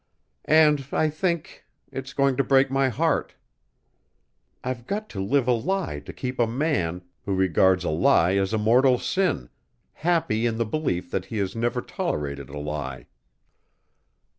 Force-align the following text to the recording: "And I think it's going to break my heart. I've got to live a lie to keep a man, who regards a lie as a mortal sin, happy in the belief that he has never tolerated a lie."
"And 0.45 0.87
I 0.91 1.11
think 1.11 1.63
it's 1.91 2.13
going 2.13 2.35
to 2.37 2.43
break 2.43 2.71
my 2.71 2.89
heart. 2.89 3.35
I've 4.63 4.87
got 4.87 5.09
to 5.09 5.23
live 5.23 5.47
a 5.47 5.51
lie 5.51 5.99
to 5.99 6.11
keep 6.11 6.39
a 6.39 6.47
man, 6.47 7.03
who 7.25 7.35
regards 7.35 7.83
a 7.83 7.91
lie 7.91 8.33
as 8.35 8.51
a 8.51 8.57
mortal 8.57 8.97
sin, 8.97 9.49
happy 9.93 10.47
in 10.47 10.57
the 10.57 10.65
belief 10.65 11.11
that 11.11 11.25
he 11.25 11.37
has 11.37 11.55
never 11.55 11.81
tolerated 11.81 12.49
a 12.49 12.57
lie." 12.57 13.05